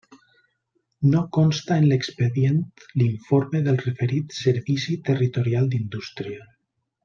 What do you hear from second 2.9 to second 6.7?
l'informe del referit Servici Territorial d'Indústria.